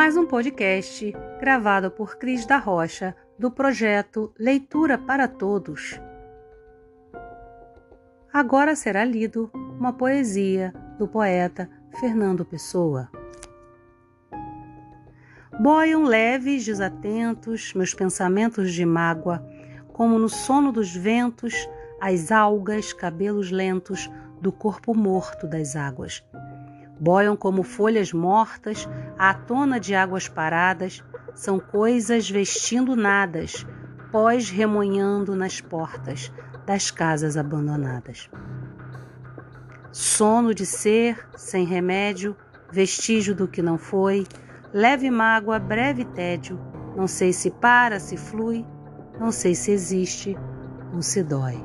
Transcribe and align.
mais 0.00 0.16
um 0.16 0.24
podcast 0.24 1.14
gravado 1.38 1.90
por 1.90 2.16
Cris 2.16 2.46
da 2.46 2.56
Rocha, 2.56 3.14
do 3.38 3.50
projeto 3.50 4.32
Leitura 4.38 4.96
para 4.96 5.28
Todos. 5.28 6.00
Agora 8.32 8.74
será 8.74 9.04
lido 9.04 9.50
uma 9.78 9.92
poesia 9.92 10.72
do 10.98 11.06
poeta 11.06 11.68
Fernando 12.00 12.46
Pessoa. 12.46 13.10
Boiam 15.60 16.04
leves, 16.04 16.64
desatentos, 16.64 17.74
meus 17.74 17.92
pensamentos 17.92 18.72
de 18.72 18.86
mágoa, 18.86 19.46
como 19.92 20.18
no 20.18 20.30
sono 20.30 20.72
dos 20.72 20.96
ventos, 20.96 21.54
as 22.00 22.32
algas, 22.32 22.94
cabelos 22.94 23.50
lentos 23.50 24.10
do 24.40 24.50
corpo 24.50 24.94
morto 24.94 25.46
das 25.46 25.76
águas 25.76 26.24
boiam 27.00 27.34
como 27.34 27.62
folhas 27.62 28.12
mortas 28.12 28.86
à 29.18 29.32
tona 29.32 29.80
de 29.80 29.94
águas 29.94 30.28
paradas, 30.28 31.02
são 31.34 31.58
coisas 31.58 32.28
vestindo 32.28 32.94
nadas, 32.94 33.66
pós 34.12 34.50
remoinhando 34.50 35.34
nas 35.34 35.60
portas 35.60 36.30
das 36.66 36.90
casas 36.90 37.38
abandonadas. 37.38 38.28
Sono 39.90 40.54
de 40.54 40.66
ser, 40.66 41.26
sem 41.36 41.64
remédio, 41.64 42.36
vestígio 42.70 43.34
do 43.34 43.48
que 43.48 43.62
não 43.62 43.78
foi, 43.78 44.26
leve 44.72 45.10
mágoa, 45.10 45.58
breve 45.58 46.04
tédio, 46.04 46.60
não 46.94 47.06
sei 47.06 47.32
se 47.32 47.50
para, 47.50 47.98
se 47.98 48.16
flui, 48.16 48.64
não 49.18 49.32
sei 49.32 49.54
se 49.54 49.72
existe 49.72 50.36
ou 50.92 51.00
se 51.00 51.22
dói. 51.22 51.58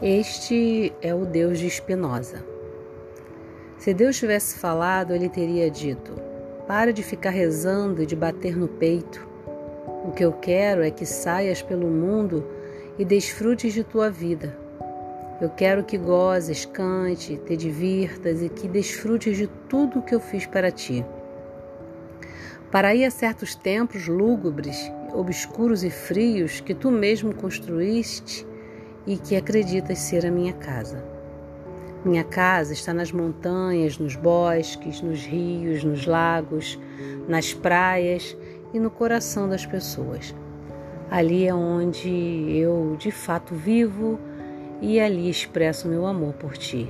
Este 0.00 0.92
é 1.02 1.12
o 1.12 1.26
Deus 1.26 1.58
de 1.58 1.68
Spinoza. 1.68 2.44
Se 3.76 3.92
Deus 3.92 4.16
tivesse 4.16 4.56
falado, 4.56 5.12
ele 5.12 5.28
teria 5.28 5.68
dito: 5.68 6.12
Para 6.68 6.92
de 6.92 7.02
ficar 7.02 7.30
rezando 7.30 8.00
e 8.00 8.06
de 8.06 8.14
bater 8.14 8.56
no 8.56 8.68
peito. 8.68 9.26
O 10.04 10.12
que 10.12 10.24
eu 10.24 10.32
quero 10.34 10.84
é 10.84 10.90
que 10.92 11.04
saias 11.04 11.62
pelo 11.62 11.88
mundo 11.88 12.46
e 12.96 13.04
desfrutes 13.04 13.74
de 13.74 13.82
tua 13.82 14.08
vida. 14.08 14.56
Eu 15.40 15.50
quero 15.50 15.82
que 15.82 15.98
gozes, 15.98 16.64
cante, 16.64 17.36
te 17.36 17.56
divirtas 17.56 18.40
e 18.40 18.48
que 18.48 18.68
desfrutes 18.68 19.36
de 19.36 19.48
tudo 19.68 19.98
o 19.98 20.02
que 20.02 20.14
eu 20.14 20.20
fiz 20.20 20.46
para 20.46 20.70
ti. 20.70 21.04
Para 22.70 22.94
ir 22.94 23.04
a 23.04 23.10
certos 23.10 23.56
tempos 23.56 24.06
lúgubres, 24.06 24.92
obscuros 25.12 25.82
e 25.82 25.90
frios 25.90 26.60
que 26.60 26.72
tu 26.72 26.88
mesmo 26.88 27.34
construíste, 27.34 28.46
e 29.06 29.16
que 29.16 29.36
acreditas 29.36 29.98
ser 29.98 30.26
a 30.26 30.30
minha 30.30 30.52
casa. 30.52 31.02
Minha 32.04 32.22
casa 32.22 32.72
está 32.72 32.94
nas 32.94 33.10
montanhas, 33.10 33.98
nos 33.98 34.14
bosques, 34.14 35.02
nos 35.02 35.24
rios, 35.24 35.82
nos 35.82 36.06
lagos, 36.06 36.78
nas 37.26 37.52
praias 37.52 38.36
e 38.72 38.78
no 38.78 38.90
coração 38.90 39.48
das 39.48 39.66
pessoas. 39.66 40.34
Ali 41.10 41.46
é 41.46 41.54
onde 41.54 42.08
eu 42.56 42.96
de 42.98 43.10
fato 43.10 43.54
vivo 43.54 44.18
e 44.80 45.00
ali 45.00 45.28
expresso 45.28 45.88
meu 45.88 46.06
amor 46.06 46.34
por 46.34 46.56
ti. 46.56 46.88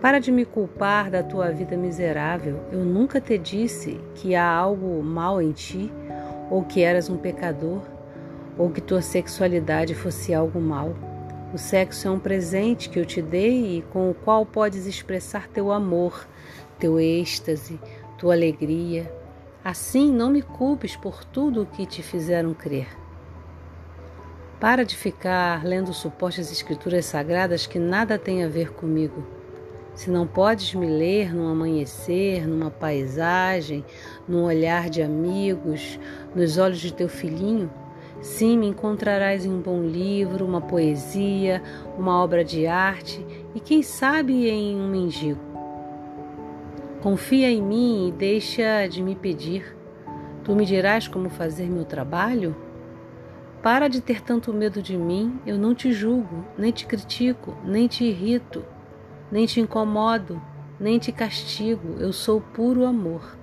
Para 0.00 0.18
de 0.18 0.30
me 0.30 0.44
culpar 0.44 1.10
da 1.10 1.22
tua 1.22 1.50
vida 1.50 1.76
miserável. 1.76 2.60
Eu 2.70 2.84
nunca 2.84 3.20
te 3.20 3.38
disse 3.38 4.00
que 4.14 4.34
há 4.34 4.46
algo 4.46 5.02
mal 5.02 5.40
em 5.40 5.52
ti 5.52 5.92
ou 6.50 6.64
que 6.64 6.82
eras 6.82 7.08
um 7.08 7.16
pecador 7.16 7.80
ou 8.56 8.70
que 8.70 8.80
tua 8.80 9.02
sexualidade 9.02 9.94
fosse 9.94 10.32
algo 10.34 10.60
mal. 10.60 10.94
O 11.52 11.58
sexo 11.58 12.08
é 12.08 12.10
um 12.10 12.18
presente 12.18 12.88
que 12.88 12.98
eu 12.98 13.04
te 13.04 13.20
dei 13.20 13.78
e 13.78 13.82
com 13.92 14.10
o 14.10 14.14
qual 14.14 14.46
podes 14.46 14.86
expressar 14.86 15.48
teu 15.48 15.70
amor, 15.70 16.26
teu 16.78 16.98
êxtase, 16.98 17.78
tua 18.16 18.34
alegria. 18.34 19.12
Assim, 19.64 20.10
não 20.10 20.30
me 20.30 20.42
culpes 20.42 20.96
por 20.96 21.24
tudo 21.24 21.62
o 21.62 21.66
que 21.66 21.84
te 21.84 22.02
fizeram 22.02 22.54
crer. 22.54 22.88
Para 24.58 24.84
de 24.84 24.96
ficar 24.96 25.64
lendo 25.64 25.92
supostas 25.92 26.50
escrituras 26.50 27.04
sagradas 27.04 27.66
que 27.66 27.78
nada 27.78 28.18
têm 28.18 28.44
a 28.44 28.48
ver 28.48 28.72
comigo. 28.72 29.26
Se 29.94 30.08
não 30.08 30.26
podes 30.26 30.72
me 30.74 30.86
ler 30.86 31.34
num 31.34 31.48
amanhecer, 31.48 32.46
numa 32.46 32.70
paisagem, 32.70 33.84
num 34.26 34.44
olhar 34.44 34.88
de 34.88 35.02
amigos, 35.02 35.98
nos 36.34 36.56
olhos 36.56 36.78
de 36.78 36.94
teu 36.94 37.08
filhinho, 37.08 37.70
Sim, 38.22 38.56
me 38.56 38.68
encontrarás 38.68 39.44
em 39.44 39.50
um 39.50 39.60
bom 39.60 39.82
livro, 39.82 40.46
uma 40.46 40.60
poesia, 40.60 41.60
uma 41.98 42.22
obra 42.22 42.44
de 42.44 42.68
arte 42.68 43.26
e, 43.52 43.58
quem 43.58 43.82
sabe, 43.82 44.48
em 44.48 44.76
um 44.76 44.88
mendigo. 44.88 45.40
Confia 47.02 47.50
em 47.50 47.60
mim 47.60 48.08
e 48.08 48.12
deixa 48.12 48.86
de 48.86 49.02
me 49.02 49.16
pedir. 49.16 49.76
Tu 50.44 50.54
me 50.54 50.64
dirás 50.64 51.08
como 51.08 51.28
fazer 51.28 51.68
meu 51.68 51.84
trabalho? 51.84 52.54
Para 53.60 53.88
de 53.88 54.00
ter 54.00 54.20
tanto 54.20 54.54
medo 54.54 54.80
de 54.80 54.96
mim, 54.96 55.40
eu 55.44 55.58
não 55.58 55.74
te 55.74 55.92
julgo, 55.92 56.44
nem 56.56 56.70
te 56.70 56.86
critico, 56.86 57.56
nem 57.64 57.88
te 57.88 58.04
irrito, 58.04 58.64
nem 59.32 59.46
te 59.46 59.60
incomodo, 59.60 60.40
nem 60.78 60.96
te 60.96 61.10
castigo, 61.10 61.96
eu 61.98 62.12
sou 62.12 62.40
puro 62.40 62.86
amor. 62.86 63.36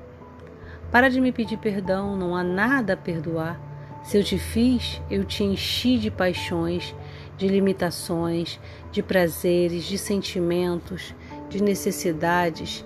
Para 0.90 1.09
de 1.09 1.19
me 1.19 1.34
pedir 1.34 1.57
perdão, 1.57 2.16
não 2.16 2.34
há 2.34 2.44
nada 2.44 2.94
a 2.94 2.97
perdoar. 2.97 3.69
Se 4.04 4.18
eu 4.18 4.24
te 4.24 4.38
fiz, 4.38 5.02
eu 5.10 5.24
te 5.24 5.44
enchi 5.44 5.98
de 5.98 6.10
paixões, 6.10 6.96
de 7.38 7.48
limitações, 7.48 8.60
de 8.92 9.04
prazeres, 9.04 9.84
de 9.84 9.98
sentimentos, 9.98 11.14
de 11.50 11.62
necessidades, 11.62 12.86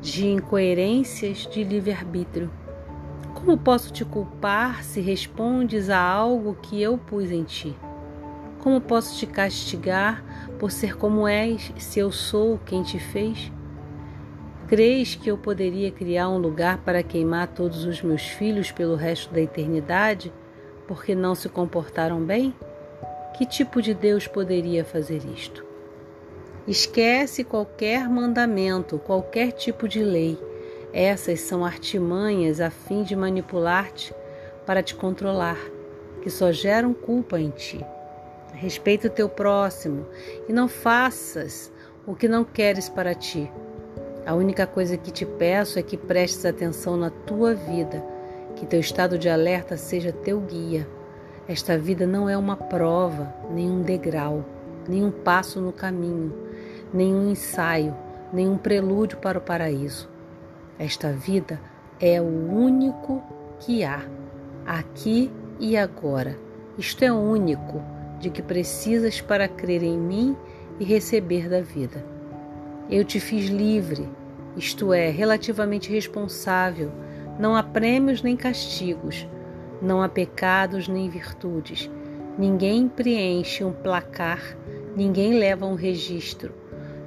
de 0.00 0.26
incoerências 0.26 1.46
de 1.46 1.62
livre-arbítrio. 1.62 2.50
Como 3.34 3.56
posso 3.58 3.92
te 3.92 4.04
culpar 4.04 4.82
se 4.82 5.00
respondes 5.00 5.90
a 5.90 5.98
algo 5.98 6.54
que 6.62 6.80
eu 6.80 6.98
pus 6.98 7.30
em 7.30 7.44
ti? 7.44 7.76
Como 8.58 8.80
posso 8.80 9.18
te 9.18 9.26
castigar 9.26 10.24
por 10.58 10.70
ser 10.70 10.96
como 10.96 11.28
és, 11.28 11.72
se 11.76 12.00
eu 12.00 12.10
sou 12.10 12.58
quem 12.64 12.82
te 12.82 12.98
fez? 12.98 13.52
Crês 14.66 15.14
que 15.14 15.30
eu 15.30 15.36
poderia 15.36 15.90
criar 15.90 16.30
um 16.30 16.38
lugar 16.38 16.78
para 16.78 17.02
queimar 17.02 17.48
todos 17.48 17.84
os 17.84 18.00
meus 18.00 18.22
filhos 18.22 18.72
pelo 18.72 18.96
resto 18.96 19.32
da 19.32 19.40
eternidade? 19.40 20.32
Porque 20.86 21.14
não 21.14 21.34
se 21.34 21.48
comportaram 21.48 22.20
bem? 22.20 22.54
Que 23.36 23.44
tipo 23.44 23.82
de 23.82 23.94
Deus 23.94 24.26
poderia 24.26 24.84
fazer 24.84 25.22
isto? 25.34 25.64
Esquece 26.66 27.44
qualquer 27.44 28.08
mandamento, 28.08 28.98
qualquer 28.98 29.52
tipo 29.52 29.86
de 29.86 30.02
lei. 30.02 30.38
Essas 30.92 31.40
são 31.40 31.64
artimanhas 31.64 32.60
a 32.60 32.70
fim 32.70 33.02
de 33.02 33.14
manipular-te 33.14 34.14
para 34.64 34.82
te 34.82 34.94
controlar, 34.94 35.58
que 36.22 36.30
só 36.30 36.52
geram 36.52 36.94
culpa 36.94 37.38
em 37.38 37.50
ti. 37.50 37.84
Respeita 38.54 39.08
o 39.08 39.10
teu 39.10 39.28
próximo 39.28 40.06
e 40.48 40.52
não 40.52 40.68
faças 40.68 41.72
o 42.06 42.14
que 42.14 42.28
não 42.28 42.44
queres 42.44 42.88
para 42.88 43.14
ti. 43.14 43.50
A 44.24 44.34
única 44.34 44.66
coisa 44.66 44.96
que 44.96 45.10
te 45.10 45.26
peço 45.26 45.78
é 45.78 45.82
que 45.82 45.96
prestes 45.96 46.46
atenção 46.46 46.96
na 46.96 47.10
tua 47.10 47.54
vida 47.54 48.13
que 48.64 48.70
teu 48.70 48.80
estado 48.80 49.18
de 49.18 49.28
alerta 49.28 49.76
seja 49.76 50.10
teu 50.10 50.40
guia. 50.40 50.88
Esta 51.46 51.76
vida 51.76 52.06
não 52.06 52.30
é 52.30 52.36
uma 52.36 52.56
prova, 52.56 53.30
nem 53.50 53.68
um 53.68 53.82
degrau, 53.82 54.42
nem 54.88 55.04
um 55.04 55.10
passo 55.10 55.60
no 55.60 55.70
caminho, 55.70 56.34
nem 56.92 57.14
um 57.14 57.30
ensaio, 57.30 57.94
nem 58.32 58.48
um 58.48 58.56
prelúdio 58.56 59.18
para 59.18 59.36
o 59.36 59.42
paraíso. 59.42 60.08
Esta 60.78 61.12
vida 61.12 61.60
é 62.00 62.22
o 62.22 62.24
único 62.24 63.22
que 63.60 63.84
há, 63.84 64.00
aqui 64.64 65.30
e 65.60 65.76
agora. 65.76 66.38
Isto 66.78 67.04
é 67.04 67.12
o 67.12 67.20
único 67.20 67.82
de 68.18 68.30
que 68.30 68.40
precisas 68.40 69.20
para 69.20 69.46
crer 69.46 69.82
em 69.82 69.98
mim 69.98 70.34
e 70.80 70.84
receber 70.84 71.50
da 71.50 71.60
vida. 71.60 72.02
Eu 72.88 73.04
te 73.04 73.20
fiz 73.20 73.50
livre, 73.50 74.08
isto 74.56 74.94
é, 74.94 75.10
relativamente 75.10 75.92
responsável 75.92 76.90
não 77.38 77.56
há 77.56 77.62
prêmios 77.62 78.22
nem 78.22 78.36
castigos, 78.36 79.26
não 79.80 80.02
há 80.02 80.08
pecados 80.08 80.88
nem 80.88 81.08
virtudes. 81.08 81.90
Ninguém 82.38 82.88
preenche 82.88 83.64
um 83.64 83.72
placar, 83.72 84.56
ninguém 84.96 85.38
leva 85.38 85.66
um 85.66 85.74
registro. 85.74 86.52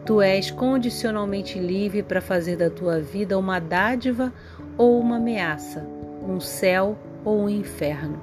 Tu 0.06 0.22
és 0.22 0.50
condicionalmente 0.52 1.60
livre 1.60 2.02
para 2.02 2.22
fazer 2.22 2.56
da 2.56 2.70
tua 2.70 3.00
vida 3.00 3.38
uma 3.38 3.60
dádiva 3.60 4.32
ou 4.78 5.00
uma 5.00 5.18
ameaça, 5.18 5.86
um 6.26 6.40
céu 6.40 6.98
ou 7.26 7.42
um 7.42 7.50
inferno. 7.50 8.22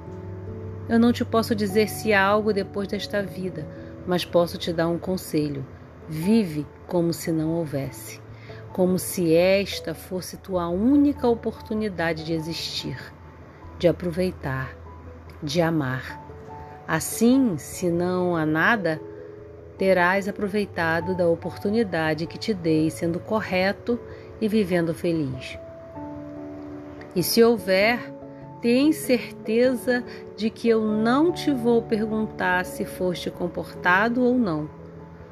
Eu 0.89 0.99
não 0.99 1.11
te 1.11 1.23
posso 1.23 1.55
dizer 1.55 1.87
se 1.89 2.13
há 2.13 2.23
algo 2.23 2.53
depois 2.53 2.87
desta 2.87 3.21
vida, 3.21 3.67
mas 4.07 4.25
posso 4.25 4.57
te 4.57 4.73
dar 4.73 4.87
um 4.87 4.97
conselho: 4.97 5.65
vive 6.07 6.65
como 6.87 7.13
se 7.13 7.31
não 7.31 7.51
houvesse. 7.51 8.24
Como 8.75 8.99
se 8.99 9.33
esta 9.33 9.93
fosse 9.93 10.35
tua 10.35 10.67
única 10.67 11.29
oportunidade 11.29 12.25
de 12.25 12.33
existir, 12.33 12.97
de 13.79 13.87
aproveitar, 13.87 14.75
de 15.41 15.61
amar. 15.61 16.21
Assim, 16.85 17.57
se 17.57 17.89
não 17.89 18.35
há 18.35 18.45
nada, 18.45 18.99
terás 19.77 20.27
aproveitado 20.27 21.15
da 21.15 21.25
oportunidade 21.25 22.27
que 22.27 22.37
te 22.37 22.53
dei, 22.53 22.91
sendo 22.91 23.17
correto 23.17 23.97
e 24.41 24.47
vivendo 24.49 24.93
feliz. 24.93 25.57
E 27.15 27.23
se 27.23 27.41
houver, 27.41 27.97
tem 28.61 28.91
certeza 28.91 30.03
de 30.35 30.49
que 30.49 30.67
eu 30.67 30.83
não 30.83 31.31
te 31.31 31.49
vou 31.49 31.81
perguntar 31.81 32.65
se 32.65 32.83
foste 32.83 33.31
comportado 33.31 34.21
ou 34.21 34.37
não. 34.37 34.69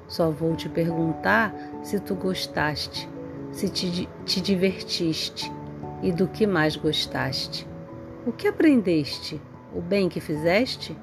Só 0.07 0.29
vou 0.29 0.55
te 0.55 0.69
perguntar 0.69 1.53
se 1.81 1.99
tu 1.99 2.15
gostaste, 2.15 3.11
se 3.53 3.69
te, 3.69 4.09
te 4.25 4.41
divertiste 4.41 5.49
e 6.01 6.11
do 6.11 6.27
que 6.27 6.45
mais 6.45 6.75
gostaste. 6.75 7.67
O 8.25 8.31
que 8.31 8.47
aprendeste? 8.47 9.39
O 9.73 9.79
bem 9.79 10.09
que 10.09 10.19
fizeste? 10.19 10.97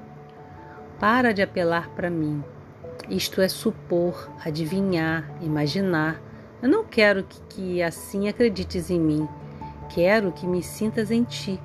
Para 0.99 1.33
de 1.33 1.41
apelar 1.41 1.89
para 1.89 2.09
mim. 2.09 2.43
Isto 3.09 3.41
é 3.41 3.47
supor, 3.47 4.29
adivinhar, 4.45 5.31
imaginar. 5.41 6.21
Eu 6.61 6.69
não 6.69 6.83
quero 6.83 7.23
que, 7.23 7.41
que 7.49 7.81
assim 7.81 8.27
acredites 8.27 8.91
em 8.91 8.99
mim. 8.99 9.27
Quero 9.89 10.31
que 10.31 10.45
me 10.45 10.61
sintas 10.61 11.09
em 11.09 11.23
ti. 11.23 11.59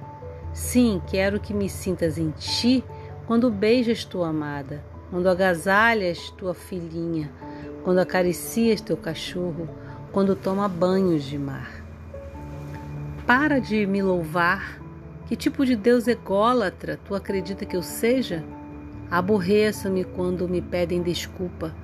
Sim, 0.53 1.03
quero 1.07 1.39
que 1.39 1.53
me 1.53 1.69
sintas 1.69 2.17
em 2.17 2.31
ti 2.31 2.83
quando 3.27 3.51
beijas 3.51 4.05
tua 4.05 4.29
amada, 4.29 4.83
quando 5.11 5.29
agasalhas 5.29 6.31
tua 6.31 6.55
filhinha, 6.55 7.31
quando 7.83 7.99
acaricias 7.99 8.81
teu 8.81 8.97
cachorro, 8.97 9.69
quando 10.13 10.35
toma 10.35 10.69
banhos 10.69 11.25
de 11.25 11.39
mar. 11.39 11.83
Para 13.27 13.61
de 13.61 13.87
me 13.87 14.03
louvar. 14.03 14.81
Que 15.27 15.35
tipo 15.35 15.67
de 15.67 15.75
Deus 15.75 16.07
ególatra 16.07 17.01
tu 17.05 17.15
acredita 17.15 17.67
que 17.67 17.77
eu 17.77 17.83
seja? 17.83 18.45
Aborreço-me 19.11 20.05
quando 20.05 20.49
me 20.49 20.63
pedem 20.63 21.03
desculpa, 21.03 21.75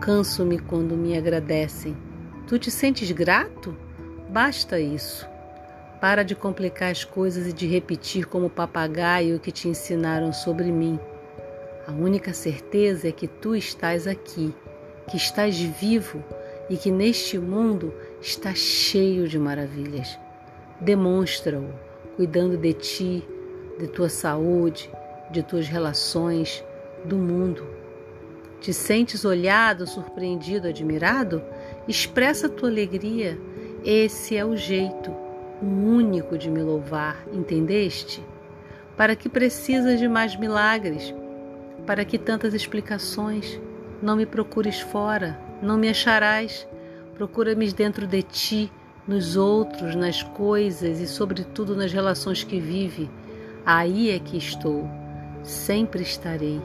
canso-me 0.00 0.58
quando 0.58 0.94
me 0.94 1.16
agradecem. 1.16 1.96
Tu 2.46 2.58
te 2.58 2.70
sentes 2.70 3.10
grato? 3.10 3.74
Basta 4.28 4.78
isso. 4.78 5.26
Para 6.00 6.22
de 6.22 6.34
complicar 6.34 6.90
as 6.90 7.04
coisas 7.04 7.46
e 7.46 7.52
de 7.52 7.66
repetir 7.66 8.26
como 8.26 8.50
papagaio 8.50 9.36
o 9.36 9.40
que 9.40 9.52
te 9.52 9.68
ensinaram 9.68 10.32
sobre 10.32 10.70
mim. 10.70 10.98
A 11.86 11.92
única 11.92 12.34
certeza 12.34 13.08
é 13.08 13.12
que 13.12 13.26
tu 13.26 13.54
estás 13.54 14.06
aqui, 14.06 14.54
que 15.08 15.16
estás 15.16 15.58
vivo 15.58 16.22
e 16.68 16.76
que 16.76 16.90
neste 16.90 17.38
mundo 17.38 17.92
está 18.20 18.54
cheio 18.54 19.28
de 19.28 19.38
maravilhas. 19.38 20.18
Demonstra-o, 20.80 21.68
cuidando 22.16 22.56
de 22.56 22.72
ti, 22.72 23.28
de 23.78 23.86
tua 23.86 24.08
saúde, 24.08 24.90
de 25.30 25.42
tuas 25.42 25.66
relações, 25.66 26.64
do 27.04 27.16
mundo. 27.16 27.66
Te 28.60 28.72
sentes 28.72 29.24
olhado, 29.24 29.86
surpreendido, 29.86 30.68
admirado? 30.68 31.42
Expressa 31.88 32.48
tua 32.48 32.68
alegria. 32.68 33.38
Esse 33.84 34.36
é 34.36 34.44
o 34.44 34.56
jeito, 34.56 35.10
o 35.60 35.66
único 35.66 36.38
de 36.38 36.48
me 36.48 36.62
louvar, 36.62 37.24
entendeste? 37.32 38.22
Para 38.96 39.16
que 39.16 39.28
precisas 39.28 39.98
de 39.98 40.06
mais 40.06 40.36
milagres? 40.36 41.12
Para 41.84 42.04
que 42.04 42.18
tantas 42.18 42.54
explicações? 42.54 43.60
Não 44.00 44.14
me 44.14 44.26
procures 44.26 44.80
fora, 44.80 45.38
não 45.62 45.78
me 45.78 45.88
acharás. 45.88 46.68
Procura-me 47.14 47.72
dentro 47.72 48.06
de 48.06 48.22
ti, 48.22 48.70
nos 49.06 49.36
outros, 49.36 49.94
nas 49.94 50.22
coisas 50.22 51.00
e, 51.00 51.06
sobretudo, 51.06 51.76
nas 51.76 51.92
relações 51.92 52.42
que 52.44 52.60
vive. 52.60 53.10
Aí 53.64 54.10
é 54.10 54.18
que 54.18 54.36
estou, 54.36 54.90
sempre 55.42 56.02
estarei, 56.02 56.60